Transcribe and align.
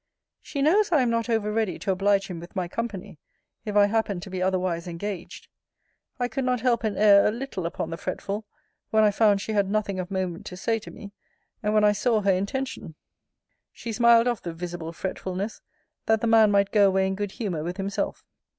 She 0.41 0.63
knows 0.63 0.91
I 0.91 1.03
am 1.03 1.11
not 1.11 1.29
over 1.29 1.51
ready 1.53 1.77
to 1.77 1.91
oblige 1.91 2.25
him 2.25 2.39
with 2.39 2.55
my 2.55 2.67
company, 2.67 3.19
if 3.65 3.75
I 3.75 3.85
happen 3.85 4.19
to 4.21 4.31
be 4.31 4.41
otherwise 4.41 4.87
engaged. 4.87 5.47
I 6.19 6.27
could 6.27 6.43
not 6.43 6.61
help 6.61 6.83
an 6.83 6.97
air 6.97 7.27
a 7.27 7.29
little 7.29 7.67
upon 7.67 7.91
the 7.91 7.97
fretful, 7.97 8.43
when 8.89 9.03
I 9.03 9.11
found 9.11 9.41
she 9.41 9.51
had 9.53 9.69
nothing 9.69 9.99
of 9.99 10.09
moment 10.09 10.47
to 10.47 10.57
say 10.57 10.79
to 10.79 10.89
me, 10.89 11.11
and 11.61 11.75
when 11.75 11.83
I 11.83 11.91
saw 11.91 12.21
her 12.21 12.33
intention. 12.33 12.95
She 13.71 13.93
smiled 13.93 14.27
off 14.27 14.41
the 14.41 14.53
visible 14.53 14.91
fretfulness, 14.91 15.61
that 16.07 16.19
the 16.19 16.25
man 16.25 16.49
might 16.49 16.71
go 16.71 16.87
away 16.87 17.05
in 17.05 17.13
good 17.13 17.33
humour 17.33 17.63
with 17.63 17.77
himself. 17.77 18.25